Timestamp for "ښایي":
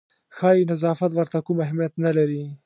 0.35-0.61